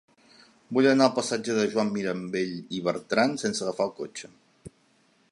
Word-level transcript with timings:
Vull 0.75 0.87
anar 0.91 1.03
al 1.07 1.11
passatge 1.17 1.57
de 1.57 1.65
Joan 1.73 1.91
Mirambell 1.97 2.55
i 2.77 2.81
Bertran 2.87 3.35
sense 3.43 3.65
agafar 3.67 3.87
el 3.91 3.93
cotxe. 4.01 4.31